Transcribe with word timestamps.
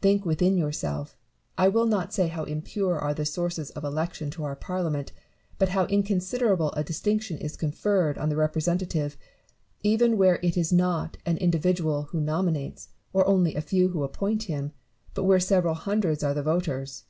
Think 0.00 0.26
within 0.26 0.58
yourself, 0.58 1.16
I 1.56 1.68
will 1.68 1.86
not 1.86 2.12
say 2.12 2.26
how 2.26 2.42
impure 2.42 2.98
are 2.98 3.14
the 3.14 3.24
sources 3.24 3.70
of 3.70 3.84
election 3.84 4.28
to 4.30 4.42
our 4.42 4.56
Parliament, 4.56 5.12
but 5.56 5.68
how 5.68 5.84
in 5.84 6.02
considerable 6.02 6.72
a 6.72 6.82
distinction 6.82 7.38
is 7.38 7.56
conferred 7.56 8.18
on 8.18 8.28
the 8.28 8.34
representative, 8.34 9.16
even 9.84 10.16
where 10.18 10.40
it 10.42 10.56
is 10.56 10.72
not 10.72 11.16
an 11.24 11.36
individual 11.36 12.08
who 12.10 12.20
nominates, 12.20 12.88
or 13.12 13.24
only 13.28 13.54
a 13.54 13.60
few 13.60 13.90
who 13.90 14.02
appoint 14.02 14.42
him, 14.50 14.72
but 15.14 15.22
where 15.22 15.38
several 15.38 15.74
hundreds 15.74 16.24
are 16.24 16.34
the 16.34 16.42
voters. 16.42 17.04